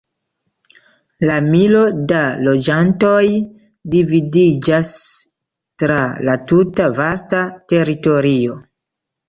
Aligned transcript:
La 1.29 1.35
milo 1.49 1.83
da 2.11 2.21
loĝantoj 2.47 3.21
dividiĝas 3.97 4.95
tra 5.85 6.01
la 6.31 6.39
tuta 6.55 6.91
vasta 6.99 7.47
teritorio. 7.75 8.61